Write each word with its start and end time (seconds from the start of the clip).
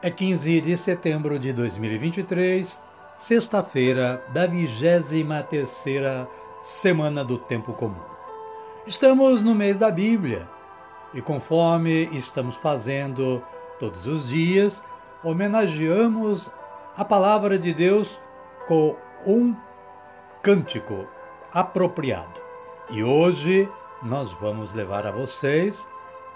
é 0.00 0.10
15 0.10 0.60
de 0.60 0.76
setembro 0.76 1.38
de 1.38 1.52
2023, 1.52 2.80
sexta-feira 3.16 4.22
da 4.28 4.46
23 4.46 6.26
semana 6.62 7.24
do 7.24 7.36
tempo 7.36 7.72
comum. 7.72 8.00
Estamos 8.86 9.42
no 9.42 9.54
mês 9.54 9.76
da 9.76 9.90
Bíblia 9.90 10.46
e 11.12 11.20
conforme 11.20 12.04
estamos 12.12 12.56
fazendo 12.56 13.42
todos 13.80 14.06
os 14.06 14.28
dias, 14.28 14.82
homenageamos 15.24 16.48
a 16.96 17.04
palavra 17.04 17.58
de 17.58 17.74
Deus 17.74 18.20
com 18.68 18.94
um 19.26 19.54
cântico 20.42 21.06
apropriado. 21.52 22.40
E 22.90 23.02
hoje 23.02 23.68
nós 24.02 24.32
vamos 24.34 24.72
levar 24.72 25.06
a 25.06 25.10
vocês 25.10 25.88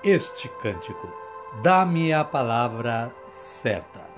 este 0.03 0.49
cântico. 0.49 1.22
Dá-me 1.61 2.13
a 2.13 2.25
palavra 2.25 3.13
certa. 3.31 4.12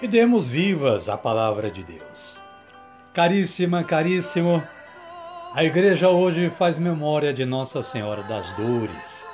E 0.00 0.06
demos 0.06 0.48
vivas 0.48 1.08
à 1.08 1.16
palavra 1.16 1.70
de 1.70 1.82
Deus. 1.82 2.38
Caríssima, 3.12 3.82
caríssimo, 3.82 4.62
a 5.54 5.64
igreja 5.64 6.08
hoje 6.08 6.50
faz 6.50 6.78
memória 6.78 7.32
de 7.32 7.44
Nossa 7.44 7.82
Senhora 7.82 8.22
das 8.22 8.48
Dores. 8.56 9.26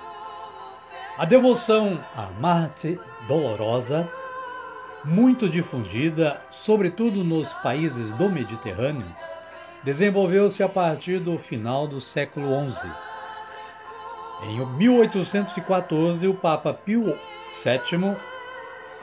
A 1.19 1.25
devoção 1.27 2.01
à 2.17 2.29
Marte 2.41 2.99
Dolorosa, 3.29 4.09
muito 5.05 5.49
difundida, 5.49 6.41
sobretudo 6.51 7.23
nos 7.23 7.53
países 7.55 8.11
do 8.13 8.31
Mediterrâneo, 8.31 9.07
desenvolveu-se 9.83 10.63
a 10.63 10.69
partir 10.69 11.21
do 11.21 11.39
final 11.39 11.87
do 11.87 12.01
século 12.01 12.49
XI. 12.71 12.89
Em 14.45 14.67
1814, 14.79 16.27
o 16.27 16.35
Papa 16.35 16.73
Pio 16.73 17.05
VII 17.63 18.17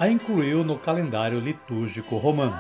a 0.01 0.09
incluiu 0.09 0.63
no 0.63 0.79
calendário 0.79 1.39
litúrgico 1.39 2.17
romano, 2.17 2.59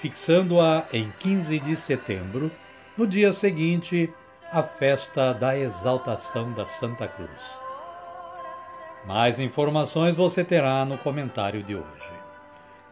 fixando-a 0.00 0.84
em 0.92 1.08
15 1.08 1.60
de 1.60 1.76
setembro, 1.76 2.50
no 2.98 3.06
dia 3.06 3.32
seguinte 3.32 4.12
à 4.50 4.60
festa 4.60 5.32
da 5.32 5.56
exaltação 5.56 6.50
da 6.52 6.66
Santa 6.66 7.06
Cruz. 7.06 7.30
Mais 9.06 9.38
informações 9.38 10.16
você 10.16 10.42
terá 10.42 10.84
no 10.84 10.98
comentário 10.98 11.62
de 11.62 11.76
hoje. 11.76 12.10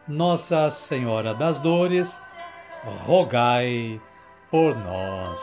Nossa 0.07 0.71
Senhora 0.71 1.33
das 1.33 1.59
Dores, 1.59 2.21
rogai 3.05 3.99
por 4.49 4.77
nós. 4.77 5.41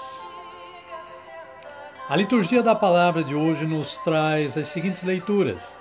A 2.08 2.16
liturgia 2.16 2.62
da 2.62 2.74
palavra 2.74 3.22
de 3.22 3.34
hoje 3.34 3.66
nos 3.66 3.98
traz 3.98 4.56
as 4.56 4.68
seguintes 4.68 5.02
leituras. 5.02 5.78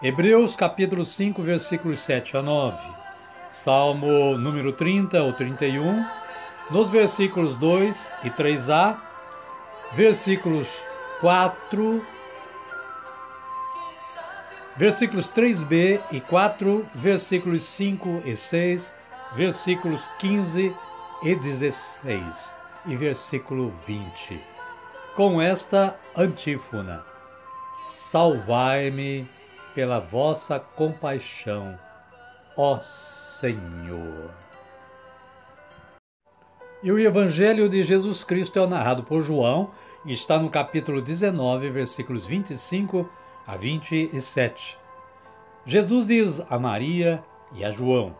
Hebreus 0.00 0.54
capítulo 0.54 1.04
5, 1.04 1.42
versículos 1.42 1.98
7 1.98 2.36
a 2.36 2.42
9. 2.42 2.78
Salmo 3.50 4.38
número 4.38 4.72
30 4.72 5.20
ou 5.24 5.32
31, 5.32 6.06
nos 6.70 6.88
versículos 6.88 7.56
2 7.56 8.12
e 8.22 8.30
3a, 8.30 8.96
versículos 9.94 10.68
4, 11.20 12.06
versículos 14.76 15.28
3b 15.32 16.00
e 16.12 16.20
4, 16.20 16.86
versículos 16.94 17.64
5 17.64 18.22
e 18.24 18.36
6, 18.36 18.94
versículos 19.34 20.06
15 20.20 20.76
e 21.24 21.34
16 21.34 22.24
e 22.86 22.94
versículo 22.94 23.74
20. 23.84 24.40
Com 25.16 25.42
esta 25.42 25.96
antífona: 26.16 27.02
Salvai-me 27.80 29.37
pela 29.78 30.00
vossa 30.00 30.58
compaixão, 30.58 31.78
ó 32.56 32.80
Senhor. 32.80 34.28
E 36.82 36.90
o 36.90 36.98
Evangelho 36.98 37.68
de 37.68 37.84
Jesus 37.84 38.24
Cristo 38.24 38.58
é 38.58 38.66
narrado 38.66 39.04
por 39.04 39.22
João 39.22 39.70
e 40.04 40.12
está 40.12 40.36
no 40.36 40.50
capítulo 40.50 41.00
19, 41.00 41.70
versículos 41.70 42.26
25 42.26 43.08
a 43.46 43.56
27. 43.56 44.76
Jesus 45.64 46.04
diz 46.04 46.42
a 46.50 46.58
Maria 46.58 47.22
e 47.52 47.64
a 47.64 47.70
João: 47.70 48.16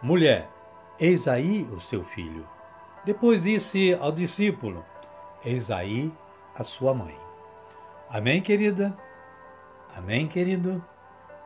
Mulher, 0.00 0.48
eis 1.00 1.26
aí 1.26 1.68
o 1.72 1.80
seu 1.80 2.04
filho. 2.04 2.46
Depois 3.04 3.42
disse 3.42 3.92
ao 3.94 4.12
discípulo: 4.12 4.84
Eis 5.44 5.68
aí 5.68 6.12
a 6.54 6.62
sua 6.62 6.94
mãe. 6.94 7.18
Amém, 8.08 8.40
querida? 8.40 8.96
Amém, 9.96 10.28
querido? 10.28 10.91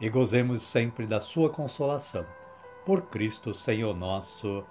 e 0.00 0.08
gozemos 0.08 0.62
sempre 0.62 1.06
da 1.06 1.20
sua 1.20 1.50
consolação. 1.50 2.24
Por 2.84 3.02
Cristo 3.02 3.54
Senhor 3.54 3.96
nosso. 3.96 4.64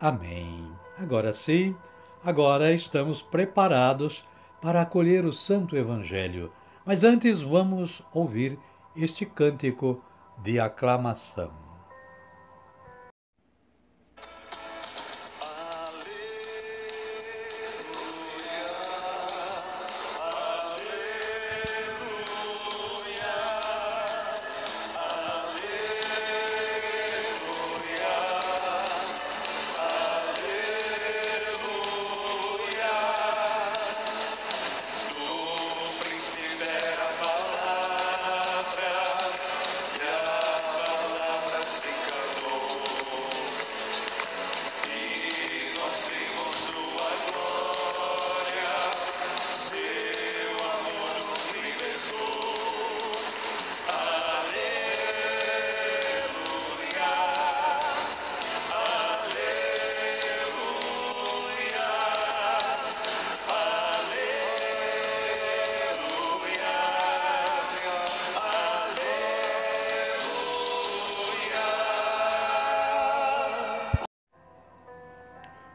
Amém. 0.00 0.70
Agora 0.98 1.32
sim, 1.32 1.76
agora 2.24 2.72
estamos 2.72 3.22
preparados 3.22 4.24
para 4.60 4.82
acolher 4.82 5.24
o 5.24 5.32
Santo 5.32 5.76
Evangelho. 5.76 6.52
Mas 6.84 7.04
antes 7.04 7.42
vamos 7.42 8.02
ouvir 8.12 8.58
este 8.96 9.24
cântico 9.26 10.02
de 10.38 10.58
aclamação. 10.58 11.71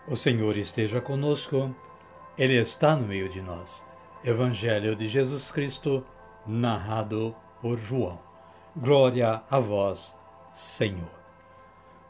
O 0.10 0.16
Senhor 0.16 0.56
esteja 0.56 1.02
conosco, 1.02 1.76
Ele 2.38 2.56
está 2.56 2.96
no 2.96 3.06
meio 3.06 3.28
de 3.28 3.42
nós. 3.42 3.86
Evangelho 4.24 4.96
de 4.96 5.06
Jesus 5.06 5.52
Cristo, 5.52 6.02
narrado 6.46 7.36
por 7.62 7.78
João. 7.78 8.18
Glória 8.74 9.44
a 9.52 9.60
vós, 9.60 10.16
Senhor. 10.54 11.12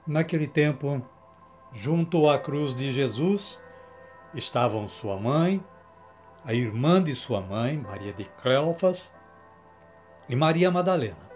Naquele 0.05 0.45
tempo, 0.45 1.01
junto 1.73 2.29
à 2.29 2.37
cruz 2.37 2.75
de 2.75 2.91
Jesus, 2.91 3.63
estavam 4.31 4.87
sua 4.87 5.17
mãe, 5.17 5.59
a 6.45 6.53
irmã 6.53 7.01
de 7.01 7.15
sua 7.15 7.41
mãe, 7.41 7.79
Maria 7.79 8.13
de 8.13 8.25
Cleofas, 8.25 9.11
e 10.29 10.35
Maria 10.35 10.69
Madalena. 10.69 11.27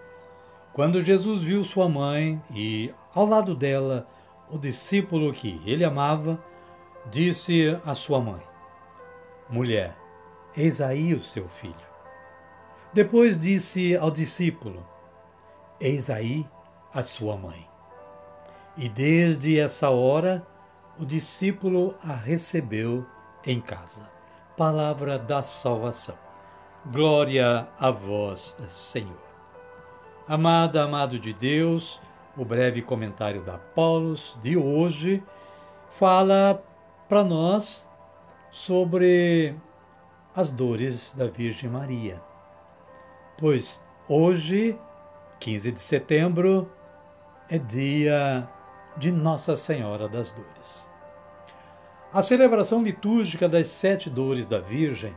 Quando 0.72 1.00
Jesus 1.00 1.42
viu 1.42 1.64
sua 1.64 1.88
mãe 1.88 2.40
e, 2.54 2.94
ao 3.12 3.26
lado 3.26 3.52
dela, 3.52 4.06
o 4.48 4.56
discípulo 4.56 5.32
que 5.32 5.60
ele 5.66 5.84
amava, 5.84 6.38
disse 7.10 7.78
à 7.84 7.94
sua 7.94 8.20
mãe: 8.20 8.42
Mulher, 9.48 9.96
eis 10.56 10.80
aí 10.80 11.14
o 11.14 11.22
seu 11.22 11.48
filho. 11.48 11.74
Depois 12.92 13.38
disse 13.38 13.96
ao 13.96 14.10
discípulo: 14.10 14.86
Eis 15.80 16.10
aí 16.10 16.46
a 16.92 17.02
sua 17.02 17.36
mãe. 17.36 17.68
E 18.76 18.88
desde 18.88 19.58
essa 19.58 19.90
hora 19.90 20.46
o 20.98 21.04
discípulo 21.04 21.94
a 22.02 22.14
recebeu 22.14 23.06
em 23.44 23.60
casa. 23.60 24.08
Palavra 24.56 25.18
da 25.18 25.42
salvação. 25.42 26.16
Glória 26.86 27.68
a 27.78 27.90
vós, 27.90 28.56
Senhor. 28.66 29.22
Amada, 30.28 30.82
amado 30.82 31.18
de 31.18 31.32
Deus, 31.32 32.00
o 32.36 32.44
breve 32.44 32.82
comentário 32.82 33.42
da 33.42 33.58
Paulos 33.58 34.38
de 34.42 34.56
hoje 34.56 35.22
fala 35.88 36.62
para 37.12 37.24
nós 37.24 37.86
sobre 38.50 39.54
as 40.34 40.48
dores 40.48 41.12
da 41.14 41.26
Virgem 41.26 41.68
Maria. 41.68 42.22
Pois 43.36 43.84
hoje, 44.08 44.78
15 45.38 45.72
de 45.72 45.78
setembro, 45.78 46.72
é 47.50 47.58
dia 47.58 48.48
de 48.96 49.12
Nossa 49.12 49.56
Senhora 49.56 50.08
das 50.08 50.32
Dores. 50.32 50.90
A 52.14 52.22
celebração 52.22 52.82
litúrgica 52.82 53.46
das 53.46 53.66
Sete 53.66 54.08
Dores 54.08 54.48
da 54.48 54.60
Virgem 54.60 55.14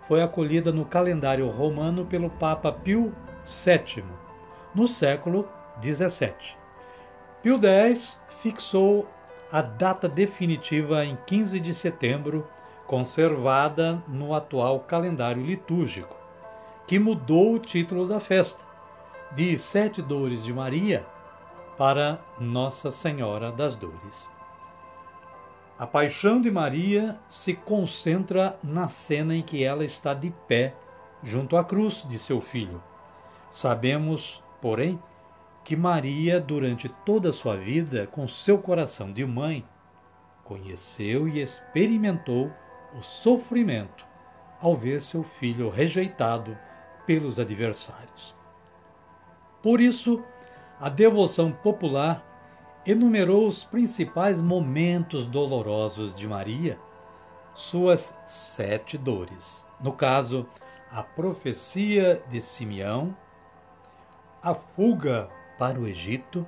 foi 0.00 0.20
acolhida 0.20 0.72
no 0.72 0.84
calendário 0.84 1.48
romano 1.48 2.04
pelo 2.06 2.28
Papa 2.28 2.72
Pio 2.72 3.14
VII, 3.44 4.02
no 4.74 4.88
século 4.88 5.48
XVII. 5.80 6.56
Pio 7.40 7.64
X 7.64 8.20
fixou 8.42 9.06
a 9.50 9.62
data 9.62 10.08
definitiva 10.08 11.04
em 11.04 11.16
15 11.26 11.60
de 11.60 11.74
setembro, 11.74 12.46
conservada 12.86 14.02
no 14.08 14.34
atual 14.34 14.80
calendário 14.80 15.44
litúrgico, 15.44 16.16
que 16.86 16.98
mudou 16.98 17.54
o 17.54 17.58
título 17.58 18.06
da 18.06 18.20
festa, 18.20 18.64
de 19.32 19.58
Sete 19.58 20.00
Dores 20.00 20.44
de 20.44 20.52
Maria 20.52 21.04
para 21.76 22.20
Nossa 22.38 22.90
Senhora 22.90 23.50
das 23.52 23.76
Dores. 23.76 24.28
A 25.78 25.86
paixão 25.86 26.40
de 26.40 26.50
Maria 26.50 27.18
se 27.28 27.52
concentra 27.52 28.58
na 28.62 28.88
cena 28.88 29.34
em 29.34 29.42
que 29.42 29.62
ela 29.62 29.84
está 29.84 30.14
de 30.14 30.30
pé 30.48 30.74
junto 31.22 31.56
à 31.56 31.64
cruz 31.64 32.06
de 32.08 32.18
seu 32.18 32.40
filho. 32.40 32.82
Sabemos, 33.50 34.42
porém, 34.60 34.98
que 35.66 35.74
Maria, 35.74 36.40
durante 36.40 36.88
toda 36.88 37.30
a 37.30 37.32
sua 37.32 37.56
vida, 37.56 38.06
com 38.06 38.28
seu 38.28 38.56
coração 38.56 39.12
de 39.12 39.26
mãe, 39.26 39.66
conheceu 40.44 41.26
e 41.26 41.42
experimentou 41.42 42.52
o 42.96 43.02
sofrimento 43.02 44.06
ao 44.60 44.76
ver 44.76 45.02
seu 45.02 45.24
filho 45.24 45.68
rejeitado 45.68 46.56
pelos 47.04 47.40
adversários. 47.40 48.32
Por 49.60 49.80
isso, 49.80 50.22
a 50.78 50.88
devoção 50.88 51.50
popular 51.50 52.24
enumerou 52.86 53.48
os 53.48 53.64
principais 53.64 54.40
momentos 54.40 55.26
dolorosos 55.26 56.14
de 56.14 56.28
Maria, 56.28 56.78
suas 57.54 58.16
sete 58.24 58.96
dores. 58.96 59.64
No 59.80 59.90
caso, 59.90 60.46
a 60.92 61.02
profecia 61.02 62.22
de 62.30 62.40
Simeão, 62.40 63.16
a 64.40 64.54
fuga 64.54 65.28
para 65.58 65.78
o 65.78 65.86
Egito, 65.86 66.46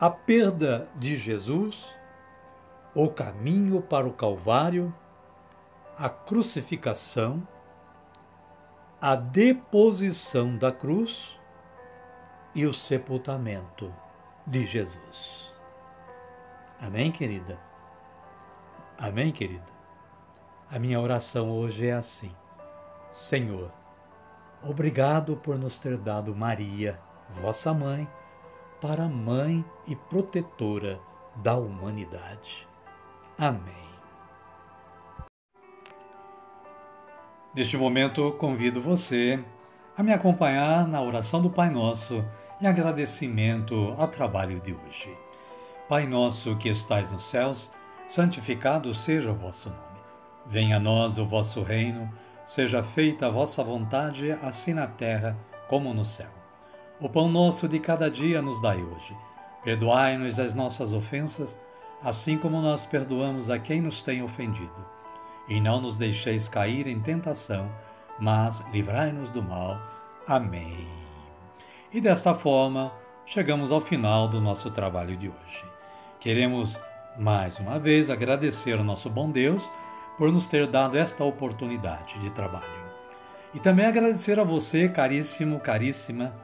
a 0.00 0.08
perda 0.10 0.88
de 0.94 1.16
Jesus, 1.16 1.92
o 2.94 3.08
caminho 3.08 3.80
para 3.80 4.06
o 4.06 4.12
Calvário, 4.12 4.94
a 5.96 6.08
crucificação, 6.08 7.46
a 9.00 9.14
deposição 9.14 10.56
da 10.56 10.70
cruz 10.70 11.38
e 12.54 12.66
o 12.66 12.72
sepultamento 12.72 13.92
de 14.46 14.66
Jesus. 14.66 15.54
Amém, 16.80 17.10
querida? 17.10 17.58
Amém, 18.96 19.32
querido? 19.32 19.72
A 20.70 20.78
minha 20.78 21.00
oração 21.00 21.50
hoje 21.50 21.88
é 21.88 21.92
assim: 21.92 22.30
Senhor, 23.10 23.72
obrigado 24.62 25.36
por 25.36 25.58
nos 25.58 25.78
ter 25.78 25.96
dado 25.96 26.34
Maria 26.34 27.00
vossa 27.30 27.72
mãe, 27.72 28.08
para 28.80 29.08
mãe 29.08 29.64
e 29.86 29.96
protetora 29.96 31.00
da 31.36 31.56
humanidade. 31.56 32.66
Amém. 33.38 33.88
Neste 37.54 37.76
momento, 37.76 38.32
convido 38.32 38.80
você 38.80 39.42
a 39.96 40.02
me 40.02 40.12
acompanhar 40.12 40.86
na 40.86 41.00
oração 41.02 41.42
do 41.42 41.50
Pai 41.50 41.70
Nosso 41.70 42.24
em 42.60 42.66
agradecimento 42.66 43.94
ao 43.96 44.08
trabalho 44.08 44.60
de 44.60 44.72
hoje. 44.72 45.16
Pai 45.88 46.06
nosso 46.06 46.56
que 46.56 46.68
estais 46.68 47.10
nos 47.10 47.24
céus, 47.24 47.72
santificado 48.06 48.94
seja 48.94 49.30
o 49.30 49.34
vosso 49.34 49.70
nome. 49.70 49.82
Venha 50.46 50.76
a 50.76 50.80
nós 50.80 51.18
o 51.18 51.26
vosso 51.26 51.62
reino, 51.62 52.12
seja 52.44 52.82
feita 52.82 53.26
a 53.26 53.30
vossa 53.30 53.64
vontade, 53.64 54.30
assim 54.42 54.74
na 54.74 54.86
terra 54.86 55.36
como 55.68 55.92
no 55.94 56.04
céu. 56.04 56.37
O 57.00 57.08
pão 57.08 57.28
nosso 57.28 57.68
de 57.68 57.78
cada 57.78 58.10
dia 58.10 58.42
nos 58.42 58.60
dai 58.60 58.82
hoje. 58.82 59.16
Perdoai-nos 59.62 60.40
as 60.40 60.52
nossas 60.52 60.92
ofensas, 60.92 61.56
assim 62.02 62.36
como 62.36 62.60
nós 62.60 62.84
perdoamos 62.84 63.48
a 63.50 63.58
quem 63.58 63.80
nos 63.80 64.02
tem 64.02 64.20
ofendido. 64.20 64.84
E 65.48 65.60
não 65.60 65.80
nos 65.80 65.96
deixeis 65.96 66.48
cair 66.48 66.88
em 66.88 66.98
tentação, 66.98 67.70
mas 68.18 68.60
livrai-nos 68.72 69.30
do 69.30 69.40
mal. 69.40 69.80
Amém. 70.26 70.88
E 71.92 72.00
desta 72.00 72.34
forma, 72.34 72.92
chegamos 73.24 73.70
ao 73.70 73.80
final 73.80 74.26
do 74.26 74.40
nosso 74.40 74.68
trabalho 74.68 75.16
de 75.16 75.28
hoje. 75.28 75.64
Queremos 76.18 76.80
mais 77.16 77.60
uma 77.60 77.78
vez 77.78 78.10
agradecer 78.10 78.76
ao 78.76 78.84
nosso 78.84 79.08
bom 79.08 79.30
Deus 79.30 79.70
por 80.16 80.32
nos 80.32 80.48
ter 80.48 80.66
dado 80.66 80.98
esta 80.98 81.22
oportunidade 81.22 82.18
de 82.18 82.30
trabalho. 82.30 82.66
E 83.54 83.60
também 83.60 83.86
agradecer 83.86 84.40
a 84.40 84.44
você, 84.44 84.88
caríssimo, 84.88 85.60
caríssima, 85.60 86.34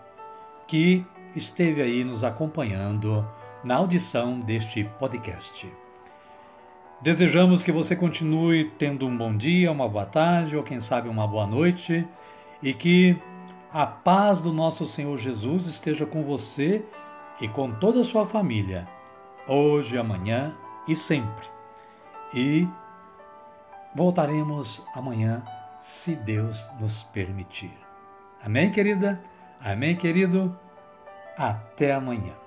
que 0.66 1.04
esteve 1.34 1.82
aí 1.82 2.04
nos 2.04 2.24
acompanhando 2.24 3.26
na 3.62 3.76
audição 3.76 4.38
deste 4.38 4.84
podcast. 4.98 5.70
Desejamos 7.00 7.62
que 7.62 7.72
você 7.72 7.94
continue 7.94 8.70
tendo 8.78 9.06
um 9.06 9.16
bom 9.16 9.36
dia, 9.36 9.70
uma 9.70 9.88
boa 9.88 10.06
tarde 10.06 10.56
ou 10.56 10.62
quem 10.62 10.80
sabe 10.80 11.08
uma 11.08 11.26
boa 11.26 11.46
noite 11.46 12.06
e 12.62 12.72
que 12.72 13.20
a 13.72 13.84
paz 13.84 14.40
do 14.40 14.52
nosso 14.52 14.86
Senhor 14.86 15.18
Jesus 15.18 15.66
esteja 15.66 16.06
com 16.06 16.22
você 16.22 16.84
e 17.40 17.48
com 17.48 17.72
toda 17.72 18.00
a 18.00 18.04
sua 18.04 18.24
família, 18.24 18.88
hoje, 19.48 19.98
amanhã 19.98 20.54
e 20.88 20.94
sempre. 20.94 21.46
E 22.32 22.66
voltaremos 23.94 24.82
amanhã, 24.94 25.42
se 25.80 26.14
Deus 26.14 26.68
nos 26.80 27.02
permitir. 27.02 27.72
Amém, 28.42 28.70
querida? 28.70 29.33
Amém, 29.64 29.96
querido? 29.96 30.54
Até 31.38 31.94
amanhã. 31.94 32.43